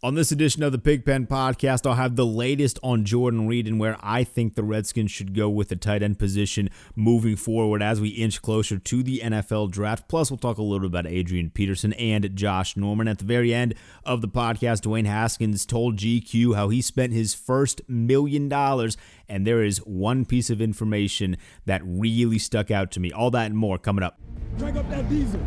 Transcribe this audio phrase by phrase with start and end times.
[0.00, 3.80] On this edition of the Pigpen Podcast, I'll have the latest on Jordan Reed and
[3.80, 8.00] where I think the Redskins should go with the tight end position moving forward as
[8.00, 10.06] we inch closer to the NFL draft.
[10.06, 13.08] Plus, we'll talk a little bit about Adrian Peterson and Josh Norman.
[13.08, 13.74] At the very end
[14.04, 18.96] of the podcast, Dwayne Haskins told GQ how he spent his first million dollars,
[19.28, 21.36] and there is one piece of information
[21.66, 23.10] that really stuck out to me.
[23.10, 24.20] All that and more coming up.
[24.58, 25.40] Drag up that diesel.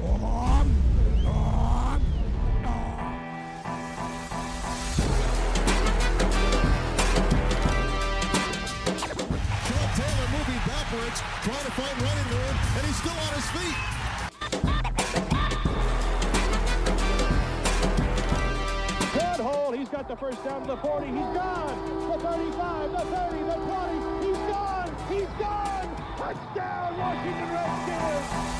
[0.00, 0.47] trying
[12.98, 13.76] still on his feet.
[19.12, 19.70] Good hole.
[19.72, 21.06] He's got the first down to the 40.
[21.06, 22.10] He's gone.
[22.10, 24.26] The 35, the 30, the 20.
[24.26, 24.90] He's gone.
[25.08, 25.96] He's gone.
[26.16, 28.58] Touchdown, Washington Redskins.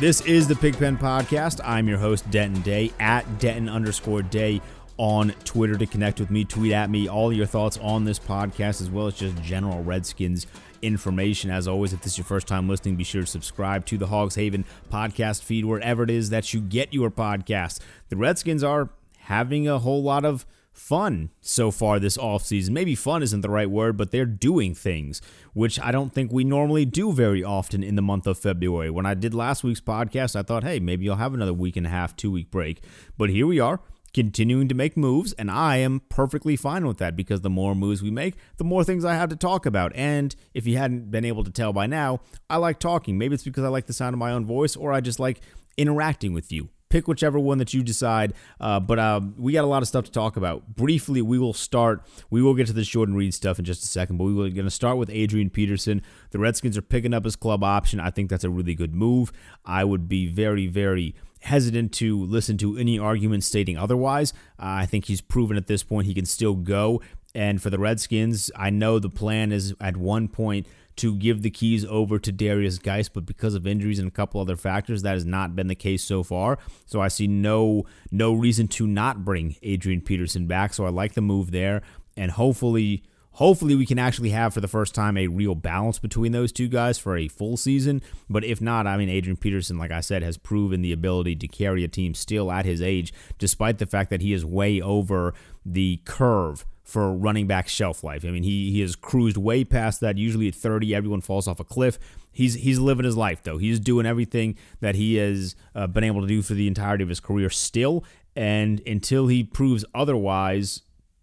[0.00, 1.60] This is the Pigpen Podcast.
[1.64, 4.60] I'm your host, Denton Day, at Denton underscore Day
[4.98, 6.44] on Twitter to connect with me.
[6.44, 10.46] Tweet at me all your thoughts on this podcast as well as just general Redskins
[10.82, 11.50] information.
[11.50, 14.08] As always, if this is your first time listening, be sure to subscribe to the
[14.08, 17.80] Hogs Haven podcast feed wherever it is that you get your podcast.
[18.08, 22.70] The Redskins are having a whole lot of fun so far this offseason.
[22.70, 25.20] Maybe fun isn't the right word, but they're doing things,
[25.52, 28.90] which I don't think we normally do very often in the month of February.
[28.90, 31.86] When I did last week's podcast, I thought, hey, maybe I'll have another week and
[31.86, 32.82] a half, two week break.
[33.18, 33.80] But here we are
[34.14, 38.02] continuing to make moves, and I am perfectly fine with that because the more moves
[38.02, 39.92] we make, the more things I have to talk about.
[39.94, 43.18] And if you hadn't been able to tell by now, I like talking.
[43.18, 45.40] Maybe it's because I like the sound of my own voice, or I just like
[45.76, 46.68] interacting with you.
[46.90, 48.34] Pick whichever one that you decide.
[48.60, 50.76] Uh, but uh, we got a lot of stuff to talk about.
[50.76, 52.06] Briefly, we will start.
[52.28, 54.50] We will get to the Jordan Reed stuff in just a second, but we are
[54.50, 56.02] going to start with Adrian Peterson.
[56.32, 57.98] The Redskins are picking up his club option.
[57.98, 59.32] I think that's a really good move.
[59.64, 64.32] I would be very, very hesitant to listen to any argument stating otherwise.
[64.58, 67.02] Uh, I think he's proven at this point he can still go.
[67.34, 70.66] And for the Redskins, I know the plan is at one point
[70.96, 74.40] to give the keys over to Derrius Guice, but because of injuries and a couple
[74.40, 76.58] other factors, that has not been the case so far.
[76.84, 80.74] So I see no no reason to not bring Adrian Peterson back.
[80.74, 81.82] So I like the move there,
[82.16, 83.02] and hopefully
[83.34, 86.68] Hopefully, we can actually have for the first time a real balance between those two
[86.68, 88.02] guys for a full season.
[88.28, 91.48] But if not, I mean, Adrian Peterson, like I said, has proven the ability to
[91.48, 95.32] carry a team still at his age, despite the fact that he is way over
[95.64, 98.24] the curve for running back shelf life.
[98.24, 100.18] I mean, he he has cruised way past that.
[100.18, 101.98] Usually at 30, everyone falls off a cliff.
[102.30, 103.58] He's he's living his life though.
[103.58, 107.08] He's doing everything that he has uh, been able to do for the entirety of
[107.08, 108.04] his career still.
[108.34, 110.82] And until he proves otherwise,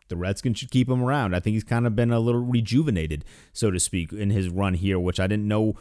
[0.09, 1.36] the Redskins should keep him around.
[1.36, 4.74] I think he's kind of been a little rejuvenated, so to speak, in his run
[4.74, 5.75] here, which I didn't know.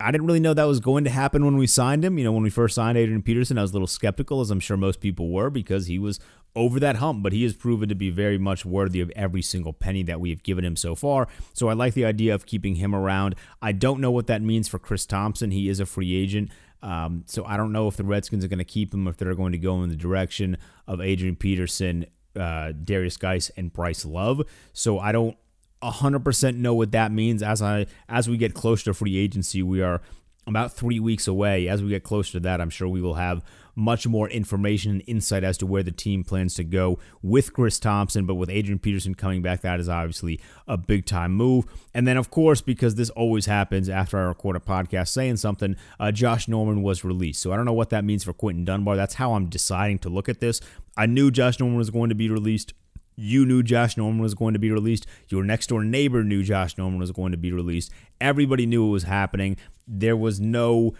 [0.00, 2.18] I didn't really know that was going to happen when we signed him.
[2.18, 4.58] You know, when we first signed Adrian Peterson, I was a little skeptical, as I'm
[4.58, 6.18] sure most people were, because he was
[6.56, 9.72] over that hump, but he has proven to be very much worthy of every single
[9.72, 11.28] penny that we have given him so far.
[11.52, 13.34] So I like the idea of keeping him around.
[13.62, 15.50] I don't know what that means for Chris Thompson.
[15.50, 16.50] He is a free agent.
[16.82, 19.34] Um, so I don't know if the Redskins are going to keep him, if they're
[19.34, 22.04] going to go in the direction of Adrian Peterson
[22.36, 24.42] uh, Derrius Guice and Bryce Love.
[24.72, 25.36] So I don't
[25.82, 29.62] 100% know what that means as I as we get closer to free agency.
[29.62, 30.00] We are
[30.46, 31.68] about three weeks away.
[31.68, 33.42] As we get closer to that, I'm sure we will have
[33.74, 37.78] much more information and insight as to where the team plans to go with Chris
[37.78, 38.26] Thompson.
[38.26, 41.64] But with Adrian Peterson coming back, that is obviously a big time move.
[41.92, 45.76] And then, of course, because this always happens after I record a podcast saying something,
[45.98, 47.42] uh, Josh Norman was released.
[47.42, 48.96] So I don't know what that means for Quinton Dunbar.
[48.96, 50.60] That's how I'm deciding to look at this.
[50.96, 52.74] I knew Josh Norman was going to be released.
[53.16, 55.06] You knew Josh Norman was going to be released.
[55.28, 57.92] Your next door neighbor knew Josh Norman was going to be released.
[58.20, 59.56] Everybody knew it was happening.
[59.86, 60.94] There was no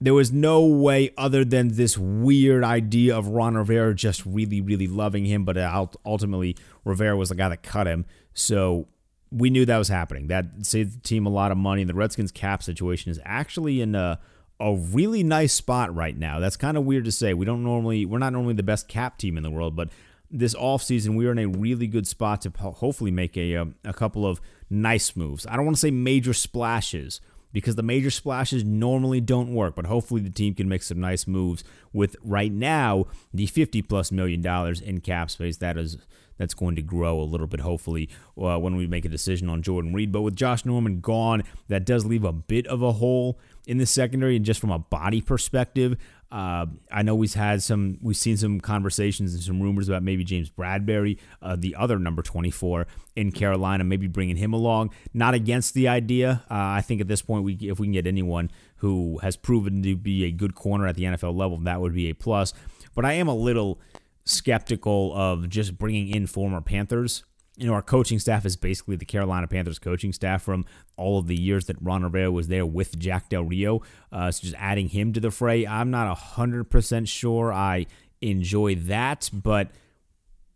[0.00, 4.86] there was no way other than this weird idea of Ron Rivera just really, really
[4.86, 5.56] loving him, but
[6.06, 8.06] ultimately Rivera was the guy that cut him.
[8.32, 8.86] So
[9.30, 10.28] we knew that was happening.
[10.28, 11.84] That saved the team a lot of money.
[11.84, 14.20] The Redskins cap situation is actually in a
[14.60, 16.40] a really nice spot right now.
[16.40, 17.32] That's kind of weird to say.
[17.32, 19.88] We don't normally we're not normally the best cap team in the world, but
[20.30, 23.74] this offseason we are in a really good spot to hopefully make a a, um,
[23.84, 24.40] a couple of
[24.70, 25.46] nice moves.
[25.46, 27.20] I don't want to say major splashes
[27.52, 31.26] because the major splashes normally don't work, but hopefully the team can make some nice
[31.26, 35.98] moves with right now the 50 plus million dollars in cap space that is
[36.38, 38.08] that's going to grow a little bit, hopefully,
[38.40, 40.12] uh, when we make a decision on Jordan Reed.
[40.12, 43.86] But with Josh Norman gone, that does leave a bit of a hole in the
[43.86, 44.36] secondary.
[44.36, 45.96] And just from a body perspective,
[46.30, 50.24] Uh, I know we've had some, we've seen some conversations and some rumors about maybe
[50.24, 52.86] James Bradberry, uh, the other number 24
[53.16, 54.90] in Carolina, maybe bringing him along.
[55.14, 56.44] Not against the idea.
[56.50, 59.82] Uh, I think at this point, we if we can get anyone who has proven
[59.82, 62.52] to be a good corner at the NFL level, that would be a plus.
[62.94, 63.80] But I am a little
[64.24, 67.24] skeptical of just bringing in former Panthers
[67.58, 70.64] you know, our coaching staff is basically the Carolina Panthers coaching staff from
[70.96, 73.82] all of the years that Ron Rivera was there with Jack Del Rio.
[74.12, 77.86] Uh, so just adding him to the fray, I'm not 100% sure I
[78.20, 79.70] enjoy that, but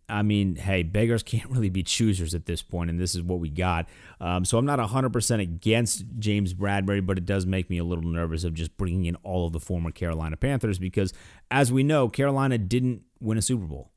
[0.08, 3.40] I mean, hey, beggars can't really be choosers at this point, and this is what
[3.40, 3.88] we got.
[4.20, 8.04] Um, so I'm not 100% against James Bradberry, but it does make me a little
[8.04, 11.12] nervous of just bringing in all of the former Carolina Panthers because,
[11.50, 13.91] as we know, Carolina didn't win a Super Bowl.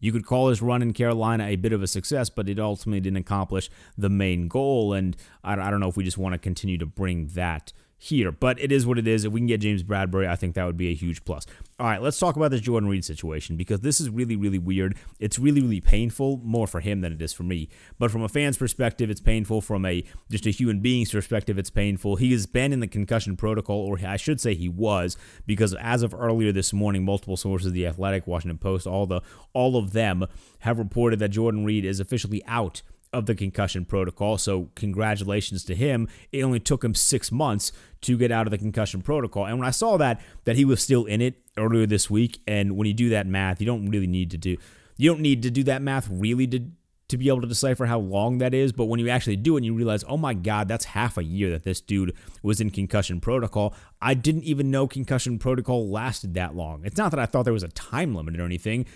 [0.00, 3.00] You could call his run in Carolina a bit of a success, but it ultimately
[3.00, 4.92] didn't accomplish the main goal.
[4.92, 8.30] And I, don't know if we just want to continue to bring that here.
[8.32, 9.24] But it is what it is.
[9.24, 11.46] If we can get James Bradberry, I think that would be a huge plus.
[11.78, 14.96] All right, let's talk about this Jordan Reed situation because this is really, really weird.
[15.18, 17.68] It's really, really painful, more for him than it is for me.
[17.98, 19.60] But from a fan's perspective, it's painful.
[19.60, 22.16] From a just a human being's perspective, it's painful.
[22.16, 25.16] He has been in the concussion protocol, or I should say he was,
[25.46, 29.20] because as of earlier this morning, multiple sources, The Athletic, Washington Post, all the
[29.52, 30.26] all of them
[30.60, 32.82] have reported that Jordan Reed is officially out
[33.14, 34.36] of the concussion protocol.
[34.38, 36.08] So, congratulations to him.
[36.32, 37.72] It only took him six months
[38.02, 39.46] to get out of the concussion protocol.
[39.46, 42.76] And when I saw that, that he was still in it earlier this week, and
[42.76, 44.56] when you do that math, you don't really need to do,
[44.96, 46.70] you don't need to do that math really to
[47.08, 48.72] to be able to decipher how long that is.
[48.72, 51.24] But when you actually do it and you realize, oh my God, that's half a
[51.24, 53.74] year that this dude was in concussion protocol.
[54.00, 56.82] I didn't even know concussion protocol lasted that long.
[56.84, 58.86] It's not that I thought there was a time limit or anything,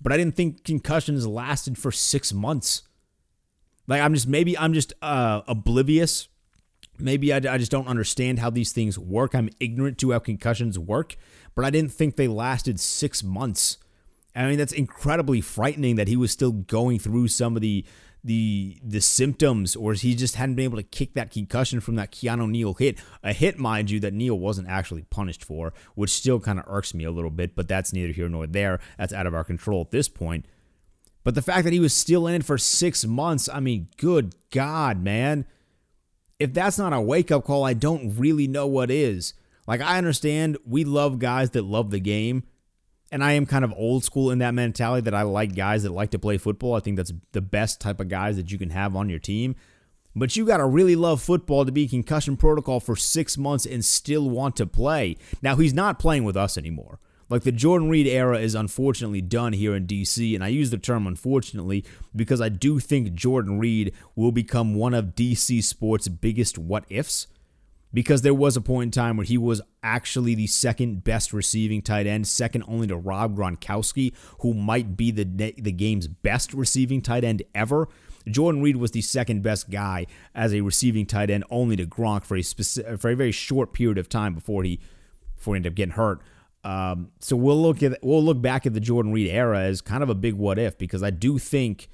[0.00, 2.82] but I didn't think concussions lasted for six months.
[3.90, 6.28] Like I'm just maybe I'm just uh, oblivious.
[7.00, 9.34] Maybe I, I just don't understand how these things work.
[9.34, 11.16] I'm ignorant to how concussions work,
[11.56, 13.78] but I didn't think they lasted six months.
[14.36, 17.84] I mean, that's incredibly frightening that he was still going through some of the
[18.22, 22.12] the the symptoms, or he just hadn't been able to kick that concussion from that
[22.12, 22.96] Keanu Neal hit.
[23.24, 26.94] A hit, mind you, that Neal wasn't actually punished for, which still kind of irks
[26.94, 28.78] me a little bit, but that's neither here nor there.
[28.98, 30.46] That's out of our control at this point.
[31.22, 34.34] But the fact that he was still in it for six months, I mean, good
[34.50, 35.44] God, man.
[36.38, 39.34] If that's not a wake up call, I don't really know what is.
[39.66, 42.44] Like, I understand we love guys that love the game.
[43.12, 45.90] And I am kind of old school in that mentality that I like guys that
[45.90, 46.74] like to play football.
[46.74, 49.56] I think that's the best type of guys that you can have on your team.
[50.14, 53.84] But you got to really love football to be concussion protocol for six months and
[53.84, 55.16] still want to play.
[55.42, 57.00] Now, he's not playing with us anymore.
[57.30, 60.78] Like the Jordan Reed era is unfortunately done here in DC, and I use the
[60.78, 61.84] term unfortunately
[62.14, 67.28] because I do think Jordan Reed will become one of DC sports' biggest what ifs.
[67.92, 71.82] Because there was a point in time where he was actually the second best receiving
[71.82, 77.00] tight end, second only to Rob Gronkowski, who might be the the game's best receiving
[77.02, 77.88] tight end ever.
[78.28, 80.06] Jordan Reed was the second best guy
[80.36, 83.72] as a receiving tight end, only to Gronk for a specific, for a very short
[83.72, 84.78] period of time before he
[85.36, 86.20] before he ended up getting hurt.
[86.62, 90.02] Um, so we'll look at we'll look back at the Jordan Reed era as kind
[90.02, 91.88] of a big what if because I do think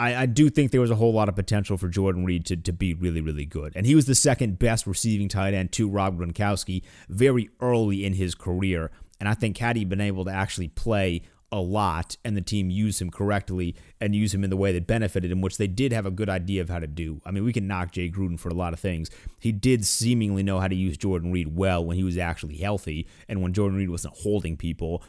[0.00, 2.56] I, I do think there was a whole lot of potential for Jordan Reed to,
[2.56, 3.74] to be really, really good.
[3.76, 8.14] And he was the second best receiving tight end to Rob Gronkowski very early in
[8.14, 8.90] his career.
[9.20, 11.22] And I think had he been able to actually play
[11.52, 14.86] a lot and the team use him correctly and use him in the way that
[14.86, 17.20] benefited him, which they did have a good idea of how to do.
[17.24, 19.10] I mean, we can knock Jay Gruden for a lot of things.
[19.40, 23.08] He did seemingly know how to use Jordan Reed well when he was actually healthy
[23.28, 25.02] and when Jordan Reed wasn't holding people.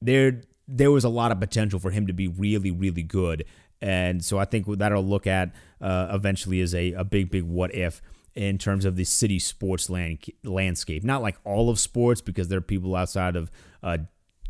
[0.00, 3.44] There there was a lot of potential for him to be really, really good.
[3.82, 7.74] And so I think that'll look at uh, eventually as a, a big, big what
[7.74, 8.00] if
[8.34, 11.04] in terms of the city sports land, landscape.
[11.04, 13.50] Not like all of sports because there are people outside of
[13.82, 13.98] uh,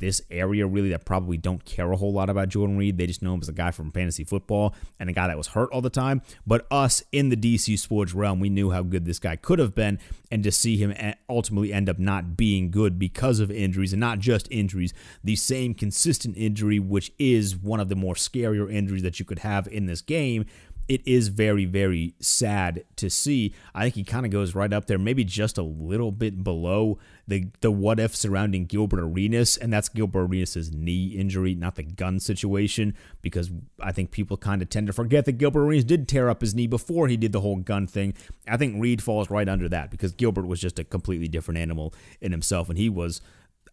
[0.05, 2.99] this area really that probably don't care a whole lot about Jordan Reed.
[2.99, 5.49] They just know him as a guy from fantasy football and a guy that was
[5.49, 6.21] hurt all the time.
[6.47, 9.75] But us in the DC sports realm, we knew how good this guy could have
[9.75, 9.99] been.
[10.31, 10.95] And to see him
[11.29, 14.93] ultimately end up not being good because of injuries and not just injuries,
[15.23, 19.39] the same consistent injury, which is one of the more scarier injuries that you could
[19.39, 20.45] have in this game
[20.89, 23.55] it is very, very sad to see.
[23.75, 26.99] I think he kind of goes right up there, maybe just a little bit below
[27.27, 31.83] the the what if surrounding Gilbert Arenas, and that's Gilbert Arenas' knee injury, not the
[31.83, 33.51] gun situation, because
[33.81, 36.55] I think people kind of tend to forget that Gilbert Arenas did tear up his
[36.55, 38.15] knee before he did the whole gun thing.
[38.47, 41.95] I think Reed falls right under that because Gilbert was just a completely different animal
[42.21, 43.23] in himself, and he was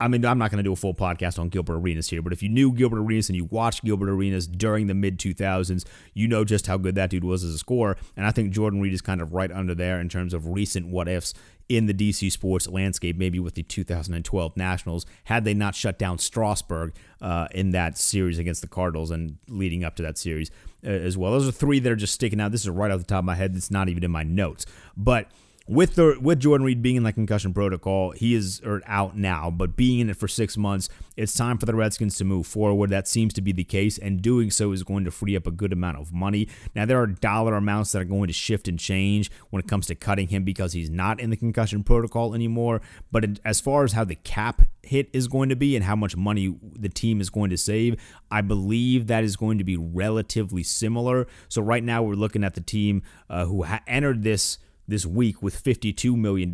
[0.02, 2.34] I mean, I'm not going to do a full podcast on Gilbert Arenas here, but
[2.34, 6.28] if you knew Gilbert Arenas and you watched Gilbert Arenas during the mid 2000s, you
[6.28, 7.96] know just how good that dude was as a scorer.
[8.18, 10.88] And I think Jordan Reed is kind of right under there in terms of recent
[10.88, 11.36] what ifs
[11.70, 16.18] in the DC sports landscape, maybe with the 2012 Nationals, had they not shut down
[16.18, 20.50] Strasburg uh, in that series against the Cardinals and leading up to that series
[20.84, 21.32] uh, as well.
[21.32, 22.52] Those are three that are just sticking out.
[22.52, 23.56] This is right off the top of my head.
[23.56, 24.66] It's not even in my notes.
[24.98, 25.28] But
[25.72, 29.50] with the with Jordan Reed being in the concussion protocol, he is or out now,
[29.50, 32.90] but being in it for six months, it's time for the Redskins to move forward.
[32.90, 35.52] That seems to be the case, and doing so is going to free up a
[35.52, 36.50] good amount of money.
[36.76, 39.86] Now there are dollar amounts that are going to shift and change when it comes
[39.88, 42.82] to cutting him because he's not in the concussion protocol anymore.
[43.10, 46.18] But as far as how the cap hit is going to be and how much
[46.18, 47.96] money the team is going to save,
[48.30, 51.28] I believe that is going to be relatively similar.
[51.48, 54.58] So right now we're looking at the team uh, who ha- entered this
[54.88, 56.54] this week with $52 million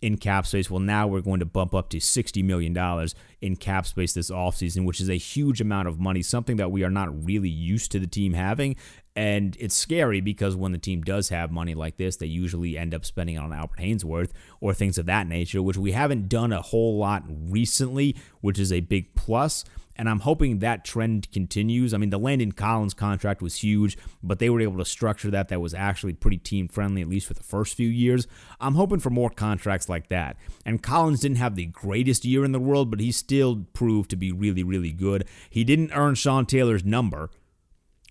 [0.00, 0.70] in cap space.
[0.70, 3.08] Well, now we're going to bump up to $60 million
[3.40, 6.84] in cap space this offseason, which is a huge amount of money, something that we
[6.84, 8.76] are not really used to the team having.
[9.16, 12.94] And it's scary because when the team does have money like this, they usually end
[12.94, 16.52] up spending it on Albert Haynesworth or things of that nature, which we haven't done
[16.52, 19.64] a whole lot recently, which is a big plus
[19.98, 21.92] and I'm hoping that trend continues.
[21.92, 25.48] I mean, the Landon Collins contract was huge, but they were able to structure that
[25.48, 28.28] that was actually pretty team friendly, at least for the first few years.
[28.60, 30.36] I'm hoping for more contracts like that.
[30.64, 34.16] And Collins didn't have the greatest year in the world, but he still proved to
[34.16, 35.24] be really, really good.
[35.50, 37.30] He didn't earn Sean Taylor's number.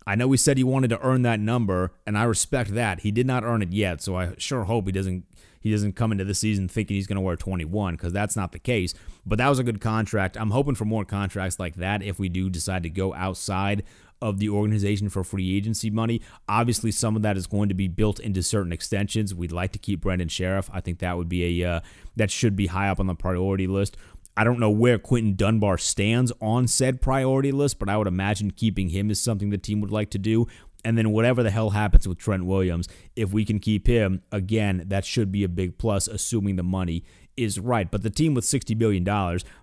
[0.05, 3.01] I know he said he wanted to earn that number, and I respect that.
[3.01, 5.25] He did not earn it yet, so I sure hope he doesn't
[5.67, 8.51] he doesn't come into the season thinking he's going to wear 21 because that's not
[8.51, 8.93] the case.
[9.25, 10.37] But that was a good contract.
[10.37, 13.83] I'm hoping for more contracts like that if we do decide to go outside
[14.21, 16.21] of the organization for free agency money.
[16.49, 19.35] Obviously, some of that is going to be built into certain extensions.
[19.35, 20.69] We'd like to keep Brandon Scherff.
[20.73, 21.79] I think that would be a uh,
[22.15, 23.97] that should be high up on the priority list.
[24.35, 28.51] I don't know where Quinton Dunbar stands on said priority list, but I would imagine
[28.51, 30.47] keeping him is something the team would like to do.
[30.85, 34.83] And then whatever the hell happens with Trent Williams, if we can keep him, again,
[34.87, 37.03] that should be a big plus, assuming the money
[37.35, 37.89] is right.
[37.89, 39.03] But the team with $60 billion,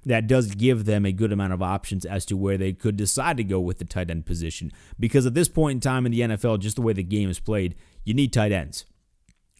[0.04, 3.36] that does give them a good amount of options as to where they could decide
[3.38, 4.72] to go with the tight end position.
[4.98, 7.40] Because at this point in time in the NFL, just the way the game is
[7.40, 8.84] played, you need tight ends.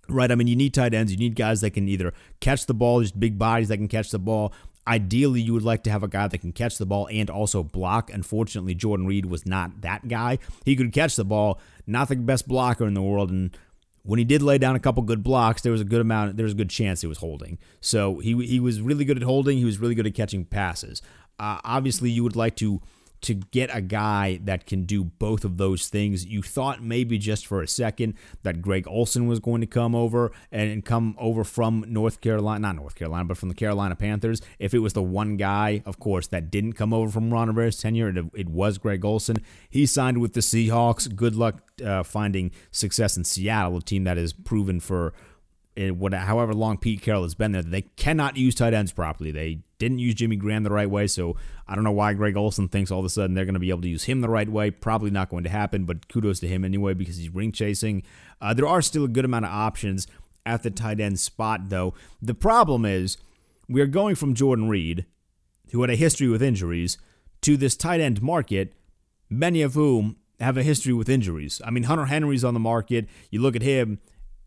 [0.08, 1.10] Right, I mean, you need tight ends.
[1.10, 4.10] You need guys that can either catch the ball, just big bodies that can catch
[4.10, 4.52] the ball,
[4.86, 7.62] Ideally, you would like to have a guy that can catch the ball and also
[7.62, 8.12] block.
[8.12, 10.38] Unfortunately, Jordan Reed was not that guy.
[10.64, 13.56] He could catch the ball, not the best blocker in the world, and
[14.04, 16.44] when he did lay down a couple good blocks, there was a good amount, there
[16.44, 17.58] was a good chance he was holding.
[17.80, 19.58] So he he was really good at holding.
[19.58, 21.00] He was really good at catching passes.
[21.38, 22.80] Uh, obviously, you would like to
[23.24, 26.26] to get a guy that can do both of those things.
[26.26, 30.30] You thought maybe just for a second that Greg Olsen was going to come over
[30.52, 34.42] and come over from North Carolina, not North Carolina, but from the Carolina Panthers.
[34.58, 37.80] If it was the one guy, of course, that didn't come over from Ron Rivera's
[37.80, 39.38] tenure, it, it was Greg Olsen.
[39.70, 41.14] He signed with the Seahawks.
[41.14, 45.14] Good luck uh, finding success in Seattle, a team that is proven for
[45.76, 49.32] what, however long Pete Carroll has been there, they cannot use tight ends properly.
[49.32, 52.68] They didn't use Jimmy Graham the right way, so I don't know why Greg Olsen
[52.68, 54.48] thinks all of a sudden they're going to be able to use him the right
[54.48, 54.70] way.
[54.70, 58.02] Probably not going to happen, but kudos to him anyway because he's ring chasing.
[58.40, 60.06] Uh, there are still a good amount of options
[60.46, 61.94] at the tight end spot, though.
[62.22, 63.16] The problem is
[63.68, 65.06] we are going from Jordan Reed,
[65.72, 66.98] who had a history with injuries,
[67.42, 68.74] to this tight end market,
[69.28, 71.60] many of whom have a history with injuries.
[71.64, 73.08] I mean, Hunter Henry's on the market.
[73.30, 73.98] You look at him,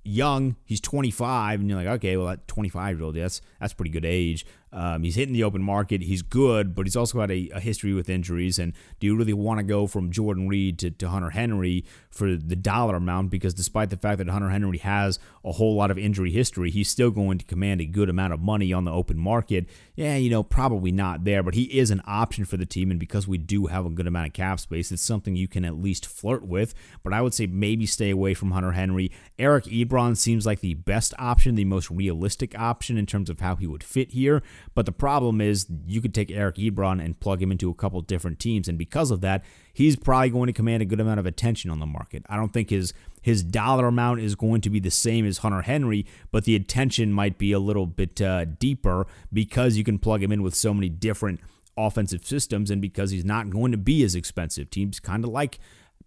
[0.07, 0.55] young.
[0.65, 4.05] He's 25, and you're like, okay, well, that 25 year old, that's that's pretty good
[4.05, 4.45] age.
[4.71, 6.01] Um, he's hitting the open market.
[6.01, 8.59] He's good, but he's also got a, a history with injuries.
[8.59, 12.35] And do you really want to go from Jordan Reed to, to Hunter Henry for
[12.35, 13.29] the dollar amount?
[13.29, 16.89] Because despite the fact that Hunter Henry has a whole lot of injury history, he's
[16.89, 19.67] still going to command a good amount of money on the open market.
[19.95, 22.91] Yeah, you know, probably not there, but he is an option for the team.
[22.91, 25.63] And because we do have a good amount of cap space, it's something you can
[25.63, 26.73] at least flirt with.
[27.03, 29.11] But I would say maybe stay away from Hunter Henry.
[29.39, 33.55] Eric Ebron seems like the best option, the most realistic option in terms of how
[33.55, 34.43] he would fit here.
[34.75, 38.01] But the problem is you could take Eric Ebron and plug him into a couple
[38.01, 41.25] different teams, and because of that, he's probably going to command a good amount of
[41.25, 42.25] attention on the market.
[42.29, 45.61] I don't think his his dollar amount is going to be the same as Hunter
[45.61, 50.23] Henry, but the attention might be a little bit uh, deeper because you can plug
[50.23, 51.41] him in with so many different
[51.77, 54.69] offensive systems and because he's not going to be as expensive.
[54.69, 55.59] Teams kind of like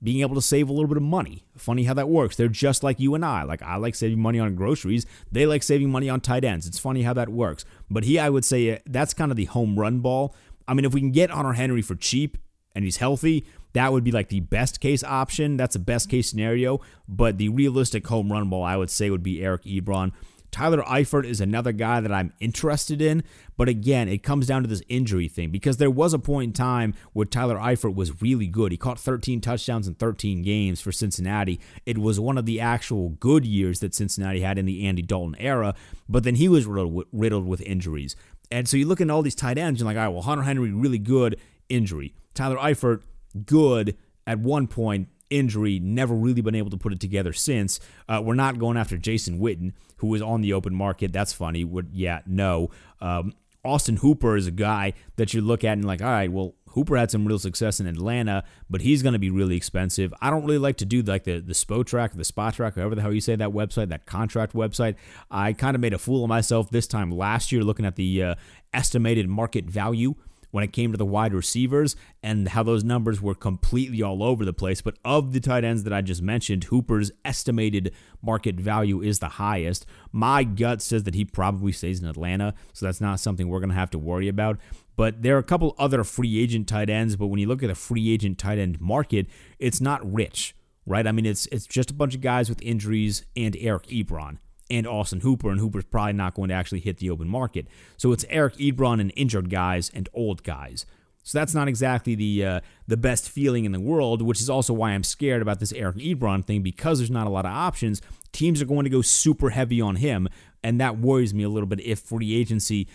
[0.03, 1.45] being able to save a little bit of money.
[1.57, 2.37] Funny how that works.
[2.37, 3.43] They're just like you and I.
[3.43, 5.05] Like I like saving money on groceries.
[5.31, 6.67] They like saving money on tight ends.
[6.67, 7.65] It's funny how that works.
[7.91, 10.35] But he, I would say, uh, that's kind of the home run ball.
[10.67, 12.39] I mean, if we can get Hunter Henry for cheap
[12.75, 15.57] and he's healthy, that would be like the best case option.
[15.57, 16.81] That's a best case scenario.
[17.09, 20.13] But the realistic home run ball, I would say, would be Eric Ebron.
[20.51, 23.23] Tyler Eifert is another guy that I'm interested in,
[23.57, 26.53] but again, it comes down to this injury thing because there was a point in
[26.53, 28.73] time where Tyler Eifert was really good.
[28.73, 31.61] He caught 13 touchdowns in 13 games for Cincinnati.
[31.87, 35.37] It was one of the actual good years that Cincinnati had in the Andy Dalton
[35.39, 35.75] era,
[36.09, 38.17] but then he was riddled with injuries.
[38.51, 40.43] And so you look at all these tight ends, you're like, all right, well, Hunter
[40.43, 41.39] Henry, really good
[41.69, 42.15] injury.
[42.35, 43.03] Tyler Eifert,
[43.47, 47.81] good at one point, injury, never really been able to put it together since.
[48.09, 51.13] Uh, we're not going after Jason Witten, who was on the open market.
[51.13, 51.65] That's funny.
[51.65, 52.71] Would yeah, no.
[53.01, 53.33] Um,
[53.65, 56.97] Austin Hooper is a guy that you look at and like, all right, well, Hooper
[56.97, 60.15] had some real success in Atlanta, but he's going to be really expensive.
[60.21, 63.03] I don't really like to do like the the Spotrac, the spot track, however the
[63.03, 64.95] hell you say that website, that contract website.
[65.31, 68.23] I kind of made a fool of myself this time last year looking at the
[68.23, 68.35] uh,
[68.73, 70.15] estimated market value
[70.51, 74.45] when it came to the wide receivers and how those numbers were completely all over
[74.45, 74.81] the place.
[74.81, 77.93] But of the tight ends that I just mentioned, Hooper's estimated
[78.23, 79.87] market value is the highest.
[80.13, 83.71] My gut says that he probably stays in Atlanta, so that's not something we're going
[83.71, 84.59] to have to worry about.
[84.97, 87.69] But there are a couple other free agent tight ends, but when you look at
[87.69, 89.29] the free agent tight end market,
[89.59, 90.55] it's not rich,
[90.85, 91.07] right?
[91.07, 94.39] I mean, it's it's just a bunch of guys with injuries and Eric Ebron
[94.71, 97.67] and Austin Hooper, and Hooper's probably not going to actually hit the open market.
[97.97, 100.87] So it's Eric Ebron and injured guys and old guys.
[101.23, 104.73] So that's not exactly the uh, the best feeling in the world, which is also
[104.73, 108.01] why I'm scared about this Eric Ebron thing because there's not a lot of options.
[108.33, 110.29] Teams are going to go super heavy on him,
[110.63, 112.89] and that worries me a little bit if free agency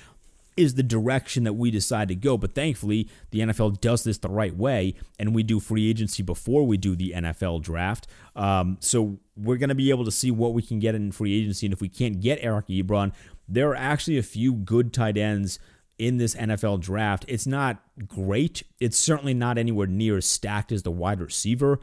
[0.57, 2.37] is the direction that we decide to go.
[2.37, 6.65] But thankfully, the NFL does this the right way, and we do free agency before
[6.65, 8.07] we do the NFL draft.
[8.35, 11.39] Um, so we're going to be able to see what we can get in free
[11.39, 11.65] agency.
[11.65, 13.11] And if we can't get Eric Ebron,
[13.47, 15.59] there are actually a few good tight ends
[15.97, 17.25] in this NFL draft.
[17.27, 18.63] It's not great.
[18.79, 21.79] It's certainly not anywhere near as stacked as the wide receiver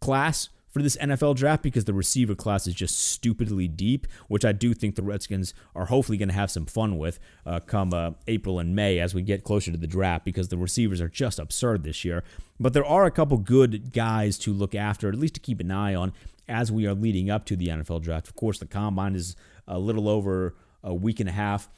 [0.00, 4.52] class for this NFL draft because the receiver class is just stupidly deep, which I
[4.52, 8.12] do think the Redskins are hopefully going to have some fun with uh, come uh,
[8.26, 11.38] April and May as we get closer to the draft because the receivers are just
[11.38, 12.24] absurd this year.
[12.58, 15.70] But there are a couple good guys to look after, at least to keep an
[15.70, 16.12] eye on
[16.48, 18.26] as we are leading up to the NFL draft.
[18.28, 19.36] Of course, the combine is
[19.68, 21.68] a little over a week and a half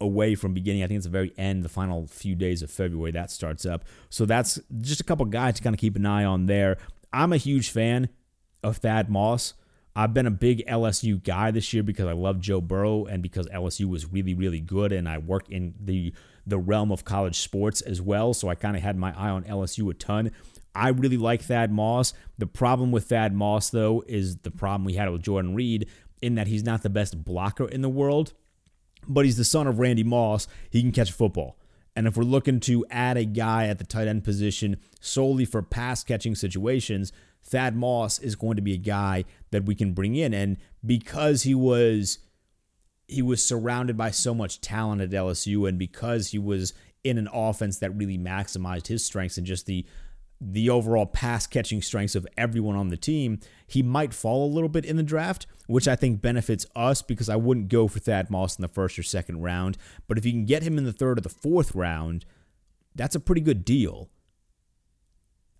[0.00, 0.82] away from beginning.
[0.82, 3.84] I think it's the very end, the final few days of February that starts up.
[4.10, 6.76] So that's just a couple guys to kind of keep an eye on there.
[7.12, 8.08] I'm a huge fan
[8.62, 9.54] of Thad Moss.
[9.94, 13.46] I've been a big LSU guy this year because I love Joe Burrow and because
[13.48, 16.14] LSU was really, really good, and I work in the
[16.46, 18.34] the realm of college sports as well.
[18.34, 20.32] So I kind of had my eye on LSU a ton.
[20.74, 22.14] I really like Thad Moss.
[22.38, 25.88] The problem with Thad Moss, though, is the problem we had with Jordan Reed
[26.20, 28.32] in that he's not the best blocker in the world,
[29.06, 30.48] but he's the son of Randy Moss.
[30.70, 31.58] He can catch football.
[31.94, 35.62] And if we're looking to add a guy at the tight end position solely for
[35.62, 37.12] pass catching situations,
[37.44, 40.32] Thad Moss is going to be a guy that we can bring in.
[40.32, 42.18] And because he was
[43.08, 46.72] he was surrounded by so much talent at LSU and because he was
[47.04, 49.84] in an offense that really maximized his strengths and just the
[50.44, 54.68] the overall pass catching strengths of everyone on the team, he might fall a little
[54.68, 58.28] bit in the draft, which I think benefits us because I wouldn't go for Thad
[58.28, 59.78] Moss in the first or second round.
[60.08, 62.24] But if you can get him in the third or the fourth round,
[62.94, 64.10] that's a pretty good deal.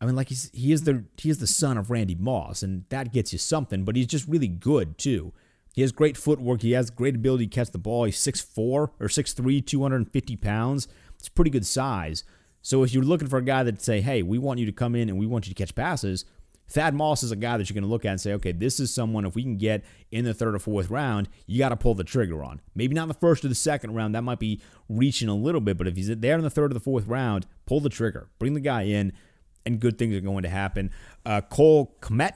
[0.02, 2.84] I mean, like he's he is the he is the son of Randy Moss, and
[2.88, 3.84] that gets you something.
[3.84, 5.32] But he's just really good too.
[5.74, 6.60] He has great footwork.
[6.60, 8.04] He has great ability to catch the ball.
[8.04, 10.88] He's 6'4 or 6'3, 250 pounds.
[11.18, 12.24] It's pretty good size.
[12.62, 14.94] So if you're looking for a guy that say, hey, we want you to come
[14.94, 16.26] in and we want you to catch passes,
[16.68, 18.80] Thad Moss is a guy that you're going to look at and say, okay, this
[18.80, 21.76] is someone, if we can get in the third or fourth round, you got to
[21.76, 22.60] pull the trigger on.
[22.74, 24.14] Maybe not the first or the second round.
[24.14, 26.74] That might be reaching a little bit, but if he's there in the third or
[26.74, 28.28] the fourth round, pull the trigger.
[28.38, 29.12] Bring the guy in
[29.64, 30.90] and good things are going to happen.
[31.24, 32.32] Uh, Cole Kmet.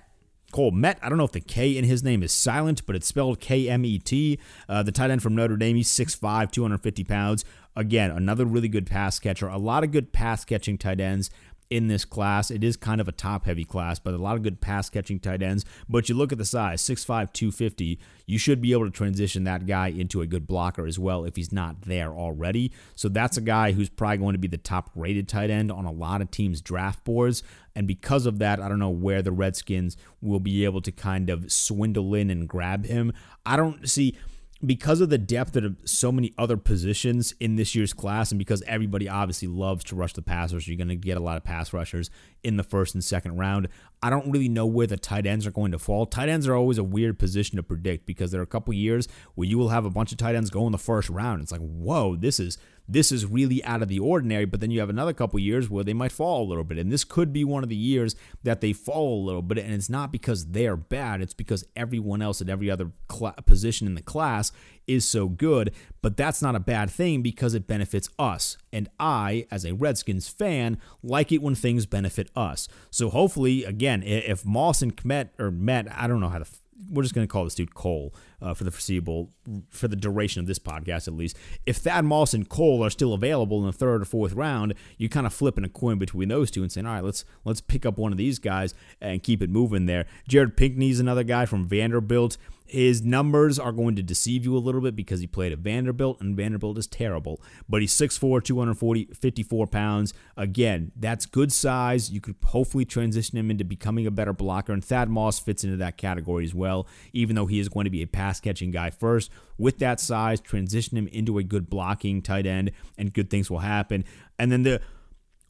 [0.52, 0.98] Cole Met.
[1.02, 3.68] I don't know if the K in his name is silent, but it's spelled K
[3.68, 4.38] M E T.
[4.68, 5.76] Uh, the tight end from Notre Dame.
[5.76, 7.44] He's 6'5, 250 pounds.
[7.74, 9.48] Again, another really good pass catcher.
[9.48, 11.30] A lot of good pass catching tight ends
[11.70, 12.50] in this class.
[12.50, 15.18] It is kind of a top heavy class, but a lot of good pass catching
[15.18, 15.64] tight ends.
[15.88, 17.98] But you look at the size 6'5, 250.
[18.26, 21.36] You should be able to transition that guy into a good blocker as well if
[21.36, 22.72] he's not there already.
[22.94, 25.84] So that's a guy who's probably going to be the top rated tight end on
[25.84, 27.42] a lot of teams' draft boards.
[27.74, 31.28] And because of that, I don't know where the Redskins will be able to kind
[31.28, 33.12] of swindle in and grab him.
[33.44, 34.16] I don't see
[34.64, 38.62] because of the depth of so many other positions in this year's class, and because
[38.62, 41.72] everybody obviously loves to rush the passers, you're going to get a lot of pass
[41.72, 42.08] rushers
[42.42, 43.68] in the first and second round.
[44.02, 46.06] I don't really know where the tight ends are going to fall.
[46.06, 49.08] Tight ends are always a weird position to predict because there are a couple years
[49.34, 51.42] where you will have a bunch of tight ends go in the first round.
[51.42, 52.56] It's like, whoa, this is
[52.88, 54.44] this is really out of the ordinary.
[54.44, 56.78] But then you have another couple years where they might fall a little bit.
[56.78, 59.58] And this could be one of the years that they fall a little bit.
[59.58, 63.86] And it's not because they're bad, it's because everyone else at every other cl- position
[63.86, 64.52] in the class
[64.86, 65.72] is so good.
[66.02, 68.56] But that's not a bad thing because it benefits us.
[68.72, 72.68] And I, as a Redskins fan, like it when things benefit us.
[72.90, 76.46] So hopefully, again, if Moss and Kmet, or Met, I don't know how to
[76.90, 79.30] we're just going to call this dude Cole uh, for the foreseeable,
[79.70, 81.36] for the duration of this podcast at least.
[81.64, 85.08] If Thad Moss and Cole are still available in the third or fourth round, you
[85.08, 87.86] kind of flipping a coin between those two and saying, all right, let's let's pick
[87.86, 90.06] up one of these guys and keep it moving there.
[90.28, 92.36] Jared Pinkney's another guy from Vanderbilt.
[92.66, 96.20] His numbers are going to deceive you a little bit because he played at Vanderbilt,
[96.20, 97.40] and Vanderbilt is terrible.
[97.68, 100.14] But he's 6'4, 240, 54 pounds.
[100.36, 102.10] Again, that's good size.
[102.10, 105.76] You could hopefully transition him into becoming a better blocker, and Thad Moss fits into
[105.76, 108.90] that category as well, even though he is going to be a pass catching guy
[108.90, 109.30] first.
[109.58, 113.60] With that size, transition him into a good blocking tight end, and good things will
[113.60, 114.04] happen.
[114.38, 114.80] And then the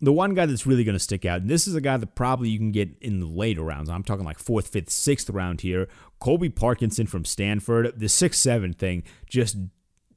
[0.01, 2.15] the one guy that's really going to stick out, and this is a guy that
[2.15, 3.89] probably you can get in the later rounds.
[3.89, 5.89] I'm talking like fourth, fifth, sixth round here.
[6.21, 7.99] Colby Parkinson from Stanford.
[7.99, 9.57] The six seven thing just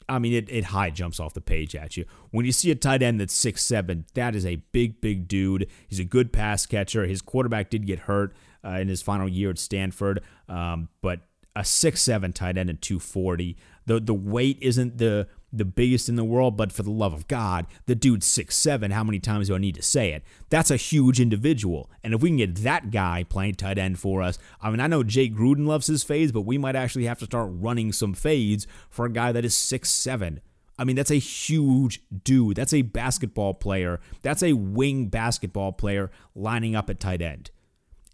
[0.09, 2.05] I mean, it, it high jumps off the page at you.
[2.31, 5.67] When you see a tight end that's six seven, that is a big, big dude.
[5.87, 7.05] He's a good pass catcher.
[7.05, 11.21] His quarterback did get hurt uh, in his final year at Stanford, um, but
[11.55, 13.55] a six seven tight end at 240.
[13.85, 17.27] The the weight isn't the the biggest in the world, but for the love of
[17.27, 18.91] God, the dude's six seven.
[18.91, 20.23] How many times do I need to say it?
[20.49, 21.89] That's a huge individual.
[22.03, 24.87] And if we can get that guy playing tight end for us, I mean, I
[24.87, 28.13] know Jay Gruden loves his fades, but we might actually have to start running some
[28.13, 30.41] fades for a guy that is six seven.
[30.77, 32.55] I mean, that's a huge dude.
[32.55, 33.99] That's a basketball player.
[34.21, 37.51] That's a wing basketball player lining up at tight end.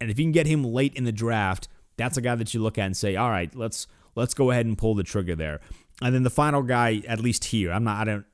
[0.02, 2.62] And if you can get him late in the draft, that's a guy that you
[2.62, 5.62] look at and say, all right, let's let's go ahead and pull the trigger there.
[6.02, 8.26] And then the final guy, at least here, I'm not, I don't,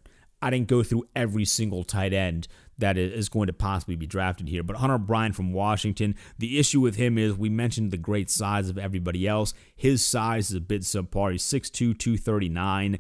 [0.42, 2.48] I didn't go through every single tight end
[2.80, 4.64] that is going to possibly be drafted here.
[4.64, 8.70] But Hunter Bryant from Washington, the issue with him is we mentioned the great size
[8.70, 9.54] of everybody else.
[9.76, 11.34] His size is a bit subpar.
[11.34, 12.98] He's 6'2, 239.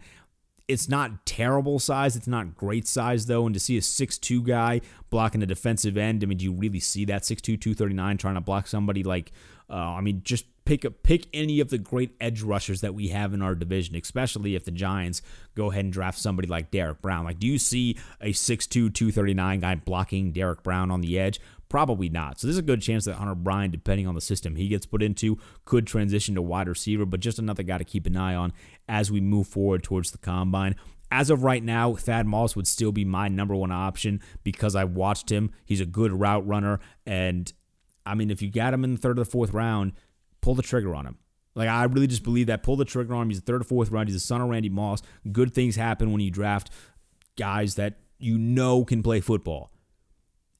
[0.67, 2.15] It's not terrible size.
[2.15, 3.45] It's not great size, though.
[3.45, 6.79] And to see a 6'2 guy blocking a defensive end, I mean, do you really
[6.79, 9.31] see that 6'2, 239 trying to block somebody like,
[9.69, 13.09] uh, I mean, just pick a, pick any of the great edge rushers that we
[13.09, 15.21] have in our division, especially if the Giants
[15.55, 17.25] go ahead and draft somebody like Derrick Brown.
[17.25, 21.39] Like, do you see a 6'2", 239 guy blocking Derrick Brown on the edge?
[21.71, 22.37] Probably not.
[22.37, 25.01] So there's a good chance that Hunter Bryant, depending on the system he gets put
[25.01, 28.51] into, could transition to wide receiver, but just another guy to keep an eye on
[28.89, 30.75] as we move forward towards the combine.
[31.11, 34.83] As of right now, Thad Moss would still be my number one option because I
[34.83, 35.49] watched him.
[35.63, 36.81] He's a good route runner.
[37.05, 37.49] And
[38.05, 39.93] I mean, if you got him in the third or the fourth round,
[40.41, 41.19] pull the trigger on him.
[41.55, 42.63] Like I really just believe that.
[42.63, 43.29] Pull the trigger on him.
[43.29, 44.09] He's a third or fourth round.
[44.09, 45.01] He's the son of Randy Moss.
[45.31, 46.69] Good things happen when you draft
[47.37, 49.71] guys that you know can play football.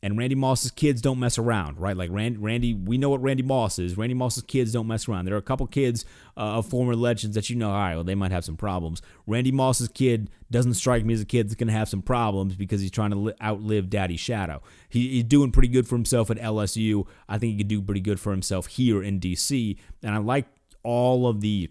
[0.03, 1.95] And Randy Moss's kids don't mess around, right?
[1.95, 3.97] Like Randy, Randy, we know what Randy Moss is.
[3.97, 5.25] Randy Moss's kids don't mess around.
[5.25, 8.03] There are a couple kids uh, of former legends that you know, all right, well,
[8.03, 9.03] they might have some problems.
[9.27, 12.55] Randy Moss's kid doesn't strike me as a kid that's going to have some problems
[12.55, 14.63] because he's trying to li- outlive Daddy's shadow.
[14.89, 17.05] He, he's doing pretty good for himself at LSU.
[17.29, 19.77] I think he could do pretty good for himself here in DC.
[20.01, 20.47] And I like
[20.83, 21.69] all of the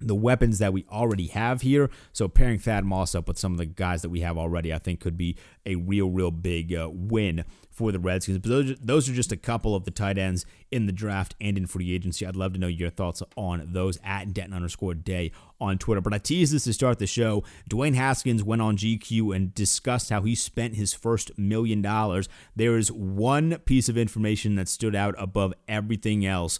[0.00, 1.90] the weapons that we already have here.
[2.12, 4.78] So pairing Thad Moss up with some of the guys that we have already, I
[4.78, 8.38] think could be a real, real big uh, win for the Redskins.
[8.38, 11.56] But those, those are just a couple of the tight ends in the draft and
[11.56, 12.26] in free agency.
[12.26, 16.00] I'd love to know your thoughts on those at Denton underscore day on Twitter.
[16.00, 17.44] But I teased this to start the show.
[17.70, 22.28] Dwayne Haskins went on GQ and discussed how he spent his first million dollars.
[22.56, 26.58] There is one piece of information that stood out above everything else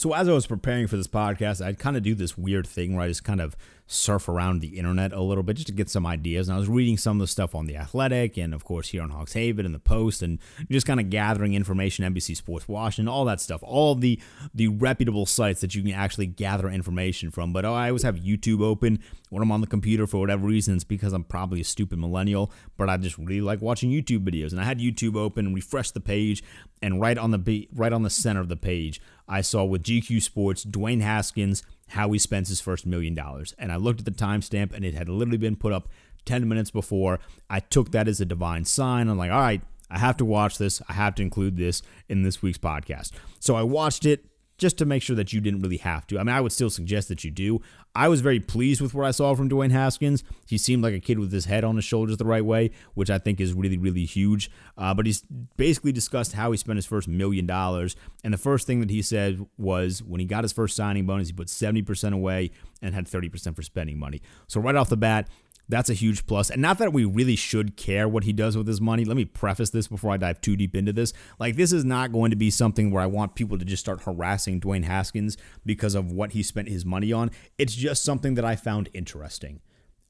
[0.00, 2.94] so as I was preparing for this podcast, I'd kind of do this weird thing
[2.94, 3.54] where I just kind of
[3.86, 6.48] surf around the internet a little bit just to get some ideas.
[6.48, 9.02] And I was reading some of the stuff on The Athletic and, of course, here
[9.02, 10.38] on Hogs Haven and The Post and
[10.70, 14.18] just kind of gathering information, NBC Sports Washington, all that stuff, all the,
[14.54, 17.52] the reputable sites that you can actually gather information from.
[17.52, 20.74] But oh, I always have YouTube open when I'm on the computer for whatever reason.
[20.74, 24.52] It's because I'm probably a stupid millennial, but I just really like watching YouTube videos.
[24.52, 26.44] And I had YouTube open and refreshed the page,
[26.82, 30.22] and right on the right on the center of the page, I saw with GQ
[30.22, 33.54] Sports, Dwayne Haskins– how he spends his first million dollars.
[33.58, 35.88] And I looked at the timestamp and it had literally been put up
[36.24, 37.18] 10 minutes before.
[37.48, 39.08] I took that as a divine sign.
[39.08, 40.80] I'm like, all right, I have to watch this.
[40.88, 43.12] I have to include this in this week's podcast.
[43.40, 44.24] So I watched it
[44.60, 46.18] just to make sure that you didn't really have to.
[46.18, 47.62] I mean, I would still suggest that you do.
[47.94, 50.22] I was very pleased with what I saw from Dwayne Haskins.
[50.46, 53.08] He seemed like a kid with his head on his shoulders the right way, which
[53.08, 54.50] I think is really, really huge.
[54.76, 55.22] Uh, but he's
[55.56, 57.96] basically discussed how he spent his first million dollars.
[58.22, 61.28] And the first thing that he said was when he got his first signing bonus,
[61.28, 62.50] he put 70% away
[62.82, 64.20] and had 30% for spending money.
[64.46, 65.26] So right off the bat,
[65.70, 66.50] That's a huge plus.
[66.50, 69.04] And not that we really should care what he does with his money.
[69.04, 71.12] Let me preface this before I dive too deep into this.
[71.38, 74.02] Like, this is not going to be something where I want people to just start
[74.02, 77.30] harassing Dwayne Haskins because of what he spent his money on.
[77.56, 79.60] It's just something that I found interesting.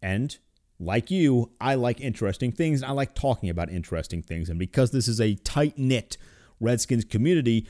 [0.00, 0.36] And
[0.78, 2.82] like you, I like interesting things.
[2.82, 4.48] I like talking about interesting things.
[4.48, 6.16] And because this is a tight knit
[6.58, 7.66] Redskins community,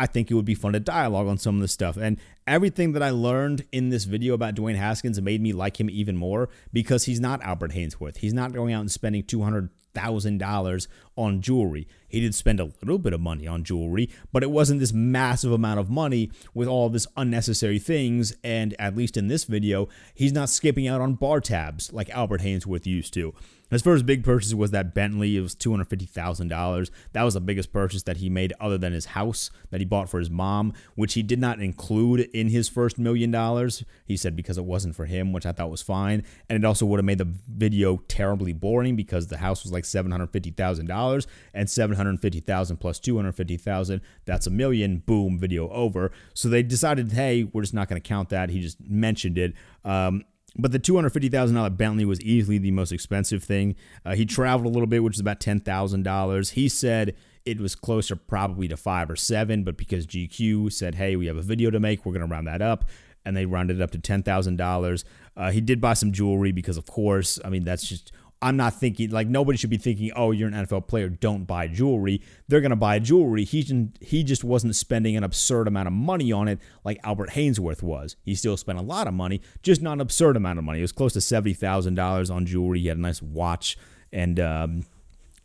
[0.00, 1.98] I think it would be fun to dialogue on some of this stuff.
[1.98, 5.90] And everything that I learned in this video about Dwayne Haskins made me like him
[5.90, 8.16] even more because he's not Albert Haynesworth.
[8.16, 10.86] He's not going out and spending $200,000
[11.16, 11.86] on jewelry.
[12.08, 15.52] He did spend a little bit of money on jewelry, but it wasn't this massive
[15.52, 18.34] amount of money with all this unnecessary things.
[18.42, 22.40] And at least in this video, he's not skipping out on bar tabs like Albert
[22.40, 23.34] Haynesworth used to.
[23.70, 25.36] His first big purchase was that Bentley.
[25.36, 26.90] It was two hundred fifty thousand dollars.
[27.12, 30.08] That was the biggest purchase that he made, other than his house that he bought
[30.08, 33.84] for his mom, which he did not include in his first million dollars.
[34.04, 36.84] He said because it wasn't for him, which I thought was fine, and it also
[36.86, 40.50] would have made the video terribly boring because the house was like seven hundred fifty
[40.50, 44.98] thousand dollars, and seven hundred fifty thousand plus two hundred fifty thousand, that's a million.
[44.98, 46.10] Boom, video over.
[46.34, 48.50] So they decided, hey, we're just not going to count that.
[48.50, 49.54] He just mentioned it.
[49.84, 50.24] Um,
[50.56, 53.76] but the $250,000 Bentley was easily the most expensive thing.
[54.04, 56.50] Uh, he traveled a little bit, which is about $10,000.
[56.52, 61.16] He said it was closer probably to five or seven, but because GQ said, hey,
[61.16, 62.84] we have a video to make, we're going to round that up.
[63.24, 65.04] And they rounded it up to $10,000.
[65.36, 68.74] Uh, he did buy some jewelry because, of course, I mean, that's just I'm not
[68.74, 72.22] thinking like nobody should be thinking, oh, you're an NFL player, don't buy jewelry.
[72.48, 73.44] They're gonna buy jewelry.
[73.44, 77.82] He he just wasn't spending an absurd amount of money on it like Albert Haynesworth
[77.82, 78.16] was.
[78.22, 80.78] He still spent a lot of money, just not an absurd amount of money.
[80.78, 82.80] It was close to seventy thousand dollars on jewelry.
[82.80, 83.76] He had a nice watch
[84.12, 84.84] and um,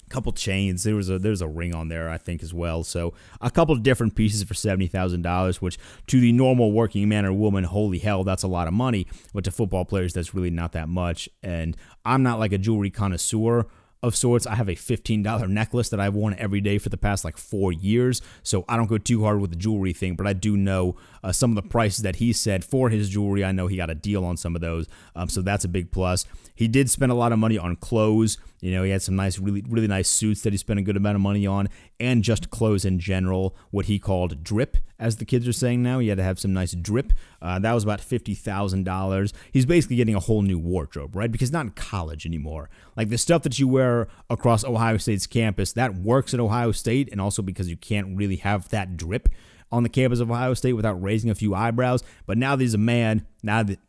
[0.10, 0.84] couple chains.
[0.84, 2.84] There was a there's a ring on there, I think, as well.
[2.84, 7.26] So a couple different pieces for seventy thousand dollars, which to the normal working man
[7.26, 9.08] or woman, holy hell, that's a lot of money.
[9.34, 11.30] But to football players, that's really not that much.
[11.44, 13.66] And I'm not like a jewelry connoisseur
[14.06, 14.46] of sorts.
[14.46, 17.74] I have a $15 necklace that I've worn every day for the past like four
[17.74, 18.22] years.
[18.44, 21.32] So I don't go too hard with the jewelry thing, but I do know uh,
[21.32, 23.44] some of the prices that he said for his jewelry.
[23.44, 24.88] I know he got a deal on some of those.
[25.16, 26.26] Um, so that's a big plus.
[26.54, 28.38] He did spend a lot of money on clothes.
[28.62, 30.98] You know, he had some nice, really, really nice suits that he spent a good
[30.98, 35.26] amount of money on, and just clothes in general, what he called drip, as the
[35.26, 36.00] kids are saying now.
[36.00, 37.14] He had to have some nice drip.
[37.42, 39.34] Uh, that was about $50,000.
[39.52, 41.32] He's basically getting a whole new wardrobe, right?
[41.32, 42.70] Because not in college anymore.
[42.96, 47.10] Like the stuff that you wear across Ohio State's campus, that works at Ohio State,
[47.12, 49.30] and also because you can't really have that drip
[49.72, 52.04] on the campus of Ohio State without raising a few eyebrows.
[52.26, 53.80] But now that he's a man, now that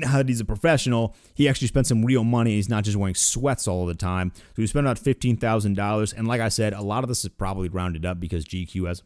[0.00, 2.52] now that he's a professional, he actually spent some real money.
[2.52, 4.32] He's not just wearing sweats all the time.
[4.34, 6.12] So he spent about fifteen thousand dollars.
[6.12, 9.02] And like I said, a lot of this is probably rounded up because GQ has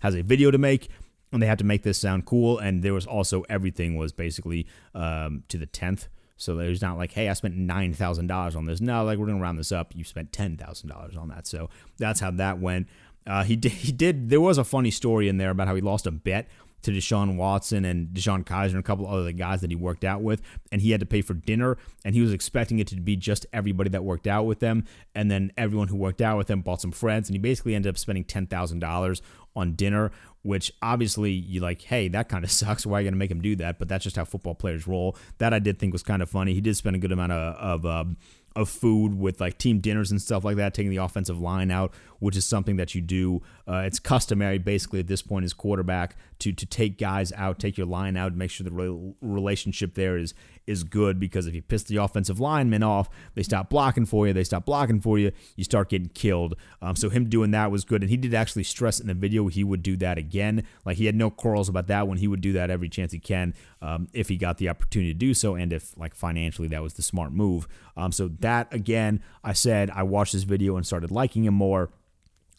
[0.00, 0.88] has a video to make,
[1.32, 2.58] and they had to make this sound cool.
[2.58, 6.08] And there was also everything was basically um, to the tenth.
[6.36, 8.80] So there's not like, hey, I spent nine thousand dollars on this.
[8.80, 9.94] No, like we're gonna round this up.
[9.94, 11.46] You spent ten thousand dollars on that.
[11.46, 12.88] So that's how that went.
[13.26, 13.72] Uh, he did.
[13.72, 14.30] He did.
[14.30, 16.48] There was a funny story in there about how he lost a bet
[16.82, 20.22] to Deshaun Watson and DeShone Kizer and a couple other guys that he worked out
[20.22, 23.16] with, and he had to pay for dinner, and he was expecting it to be
[23.16, 26.62] just everybody that worked out with them, and then everyone who worked out with him
[26.62, 29.22] bought some friends, and he basically ended up spending ten thousand dollars
[29.56, 30.12] on dinner,
[30.42, 32.86] which obviously you like, hey, that kind of sucks.
[32.86, 33.78] Why are you going to make him do that?
[33.78, 35.16] But that's just how football players roll.
[35.38, 36.54] That I did think was kind of funny.
[36.54, 38.16] He did spend a good amount of, of um,
[38.58, 41.94] of food with like team dinners and stuff like that, taking the offensive line out,
[42.18, 43.40] which is something that you do.
[43.68, 47.78] Uh, it's customary, basically, at this point as quarterback to to take guys out, take
[47.78, 50.34] your line out, make sure the re- relationship there is
[50.68, 54.32] is good because if you piss the offensive linemen off, they stop blocking for you.
[54.32, 55.32] They stop blocking for you.
[55.56, 56.54] You start getting killed.
[56.82, 59.48] Um, so him doing that was good, and he did actually stress in the video
[59.48, 60.64] he would do that again.
[60.84, 62.18] Like he had no quarrels about that one.
[62.18, 65.18] He would do that every chance he can um, if he got the opportunity to
[65.18, 67.66] do so, and if like financially that was the smart move.
[67.96, 71.90] Um, so that again, I said I watched this video and started liking him more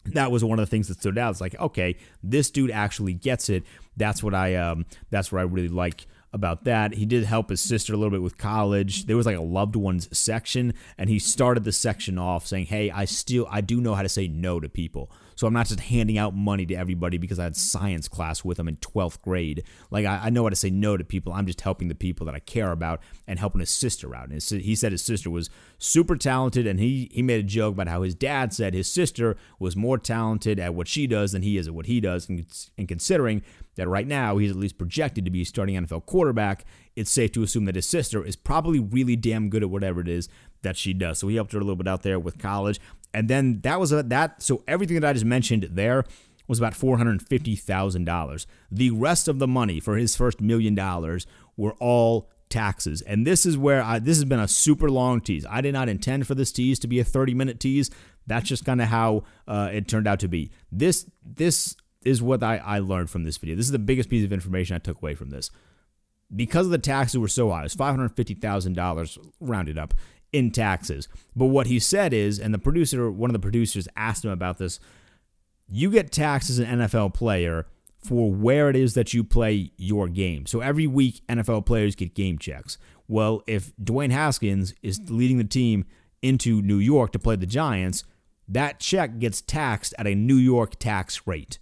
[0.06, 1.30] that was one of the things that stood out.
[1.30, 3.64] It's like, okay, this dude actually gets it.
[3.96, 6.94] That's what I um that's what I really like about that.
[6.94, 9.06] He did help his sister a little bit with college.
[9.06, 12.90] There was like a loved ones section, and he started the section off saying, "Hey,
[12.90, 15.80] I still I do know how to say no to people." So I'm not just
[15.80, 19.64] handing out money to everybody because I had science class with them in 12th grade.
[19.90, 21.32] Like I, I know how to say no to people.
[21.32, 24.24] I'm just helping the people that I care about and helping his sister out.
[24.24, 25.48] And his, he said his sister was
[25.80, 29.36] super talented, and he he made a joke about how his dad said his sister
[29.58, 32.28] was more talented at what she does than he is at what he does.
[32.28, 32.46] And,
[32.78, 33.42] and considering
[33.74, 36.64] that right now he's at least projected to be starting NFL quarterback,
[36.94, 40.08] it's safe to assume that his sister is probably really damn good at whatever it
[40.08, 40.28] is
[40.62, 41.18] that she does.
[41.18, 42.78] So he helped her a little bit out there with college.
[43.12, 44.42] And then that was a, that.
[44.42, 46.04] So everything that I just mentioned there
[46.46, 48.46] was about $450,000.
[48.70, 53.00] The rest of the money for his first million dollars were all taxes.
[53.02, 55.46] And this is where I, this has been a super long tease.
[55.48, 57.90] I did not intend for this tease to be a 30 minute tease.
[58.26, 60.50] That's just kind of how uh, it turned out to be.
[60.70, 63.56] This this is what I, I learned from this video.
[63.56, 65.50] This is the biggest piece of information I took away from this.
[66.34, 69.94] Because of the taxes were so high, it's $550,000 rounded up
[70.32, 71.08] in taxes.
[71.34, 74.58] But what he said is, and the producer, one of the producers asked him about
[74.58, 74.78] this,
[75.68, 77.66] you get taxed as an NFL player
[78.02, 80.46] for where it is that you play your game.
[80.46, 82.78] So every week, NFL players get game checks.
[83.08, 85.84] Well, if Dwayne Haskins is leading the team
[86.22, 88.04] into New York to play the Giants,
[88.48, 91.58] that check gets taxed at a New York tax rate.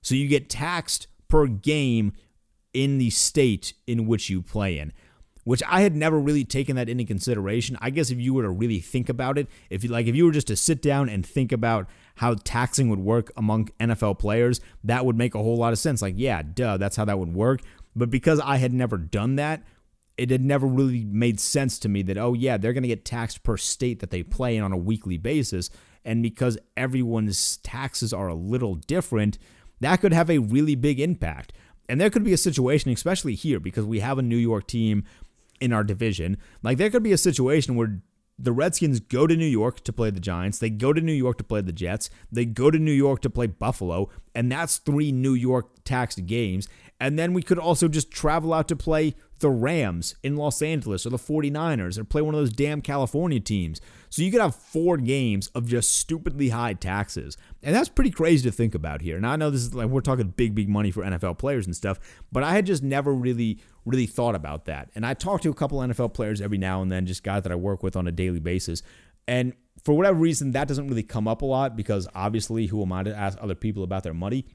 [0.00, 2.12] So you get taxed per game
[2.72, 4.92] in the state in which you play in
[5.44, 7.76] which I had never really taken that into consideration.
[7.80, 10.26] I guess if you were to really think about it, if you like if you
[10.26, 14.60] were just to sit down and think about how taxing would work among NFL players,
[14.84, 16.02] that would make a whole lot of sense.
[16.02, 17.60] Like, yeah, duh, that's how that would work.
[17.94, 19.62] But because I had never done that,
[20.18, 23.04] it had never really made sense to me that oh yeah, they're going to get
[23.04, 25.70] taxed per state that they play in on a weekly basis,
[26.04, 29.38] and because everyone's taxes are a little different,
[29.80, 31.52] that could have a really big impact.
[31.88, 35.04] And there could be a situation, especially here, because we have a New York team
[35.60, 36.36] in our division.
[36.62, 38.00] Like there could be a situation where
[38.42, 41.38] the Redskins go to New York to play the Giants, they go to New York
[41.38, 45.12] to play the Jets, they go to New York to play Buffalo, and that's three
[45.12, 46.68] New York taxed games.
[46.98, 51.04] And then we could also just travel out to play the Rams in Los Angeles
[51.04, 53.80] or the 49ers or play one of those damn California teams.
[54.08, 57.36] So you could have four games of just stupidly high taxes.
[57.62, 59.20] And that's pretty crazy to think about here.
[59.20, 61.76] Now I know this is like we're talking big, big money for NFL players and
[61.76, 61.98] stuff,
[62.30, 64.90] but I had just never really, really thought about that.
[64.94, 67.52] And I talk to a couple NFL players every now and then, just guys that
[67.52, 68.82] I work with on a daily basis.
[69.28, 69.52] And
[69.84, 73.02] for whatever reason, that doesn't really come up a lot because obviously, who am I
[73.02, 74.46] to ask other people about their money?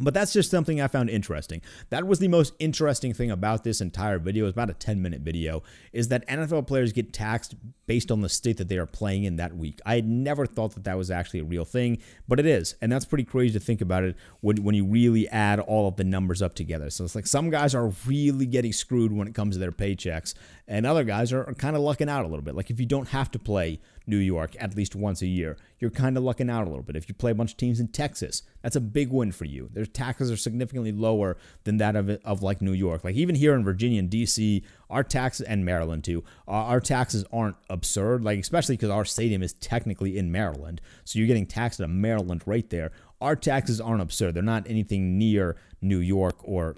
[0.00, 1.60] But that's just something I found interesting.
[1.90, 4.46] That was the most interesting thing about this entire video.
[4.46, 5.62] It's about a 10 minute video.
[5.92, 7.54] Is that NFL players get taxed
[7.86, 9.80] based on the state that they are playing in that week.
[9.84, 12.76] I had never thought that that was actually a real thing, but it is.
[12.80, 15.96] And that's pretty crazy to think about it when, when you really add all of
[15.96, 16.88] the numbers up together.
[16.90, 20.34] So it's like some guys are really getting screwed when it comes to their paychecks,
[20.66, 22.54] and other guys are, are kind of lucking out a little bit.
[22.54, 25.90] Like if you don't have to play New York at least once a year, you're
[25.90, 26.96] kind of lucking out a little bit.
[26.96, 29.70] If you play a bunch of teams in Texas, that's a big win for you.
[29.72, 33.04] Their taxes are significantly lower than that of, of like New York.
[33.04, 37.56] Like even here in Virginia and DC, our taxes and Maryland too, our taxes aren't
[37.70, 38.22] absurd.
[38.22, 41.88] Like especially because our stadium is technically in Maryland, so you're getting taxed at a
[41.88, 42.92] Maryland rate there.
[43.20, 44.34] Our taxes aren't absurd.
[44.34, 46.76] They're not anything near New York or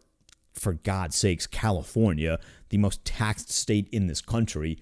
[0.55, 4.79] for God's sakes, California, the most taxed state in this country.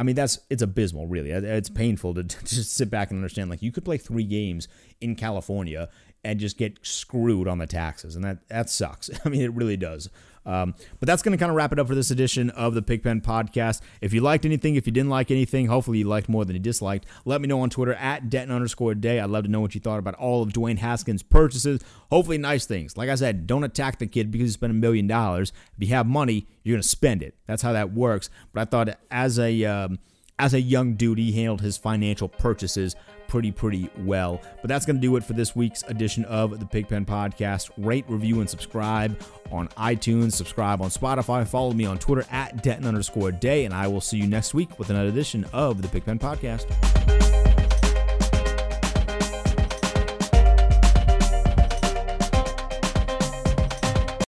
[0.00, 1.30] I mean, that's it's abysmal, really.
[1.30, 3.50] It's painful to, to just sit back and understand.
[3.50, 4.66] Like, you could play three games
[5.02, 5.90] in California
[6.24, 9.10] and just get screwed on the taxes, and that that sucks.
[9.26, 10.08] I mean, it really does.
[10.46, 12.82] Um, but that's going to kind of wrap it up for this edition of the
[12.82, 13.80] Pigpen Podcast.
[14.00, 16.60] If you liked anything, if you didn't like anything, hopefully you liked more than you
[16.60, 17.06] disliked.
[17.24, 19.20] Let me know on Twitter at Denton underscore day.
[19.20, 21.82] I'd love to know what you thought about all of Dwayne Haskins' purchases.
[22.10, 22.96] Hopefully, nice things.
[22.96, 25.52] Like I said, don't attack the kid because he spent a million dollars.
[25.76, 27.34] If you have money, you're going to spend it.
[27.46, 28.30] That's how that works.
[28.52, 29.98] But I thought as a um,
[30.38, 32.96] as a young dude, he handled his financial purchases
[33.30, 34.42] pretty, pretty well.
[34.60, 37.70] But that's going to do it for this week's edition of the Pigpen Podcast.
[37.78, 39.18] Rate, review, and subscribe
[39.52, 40.32] on iTunes.
[40.32, 41.46] Subscribe on Spotify.
[41.46, 43.64] Follow me on Twitter at Denton underscore day.
[43.64, 47.19] And I will see you next week with another edition of the Pigpen Podcast.